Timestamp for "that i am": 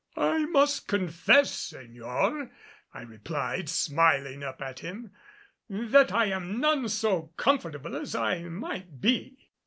5.69-6.59